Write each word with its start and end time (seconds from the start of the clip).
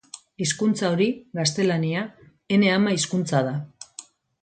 Hizkuntza 0.45 0.89
hori, 0.93 1.09
gaztelania, 1.41 2.07
ene 2.59 2.75
ama-hizkuntza 2.81 3.47
da. 3.53 3.57